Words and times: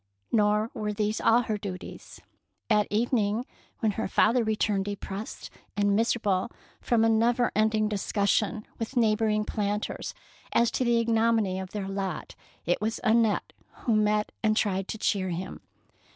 Nor 0.31 0.71
were 0.73 0.91
these 0.93 1.21
all 1.21 1.41
her 1.43 1.59
duties. 1.59 2.19
At 2.71 2.87
evening, 2.89 3.45
when 3.81 3.91
her 3.91 4.07
father 4.07 4.43
re 4.43 4.55
turned 4.55 4.85
depressed 4.85 5.51
and 5.77 5.95
miserable 5.95 6.49
from 6.81 7.05
a 7.05 7.07
never 7.09 7.51
ending 7.55 7.87
discussion 7.87 8.65
with 8.79 8.97
neighbour 8.97 9.27
ing 9.29 9.45
planters 9.45 10.15
as 10.53 10.71
to 10.71 10.83
the 10.83 10.99
ignominy 10.99 11.59
of 11.59 11.69
their 11.69 11.87
lot, 11.87 12.33
it 12.65 12.81
was 12.81 12.99
Annette 13.03 13.53
who 13.83 13.95
met 13.95 14.31
and 14.41 14.57
tried 14.57 14.87
to 14.87 14.97
cheer 14.97 15.29
him. 15.29 15.61